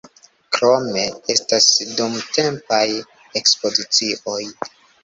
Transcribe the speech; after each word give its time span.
Krome 0.55 1.03
estas 1.35 1.67
dumtempaj 2.01 2.83
ekspozicioj. 3.43 4.43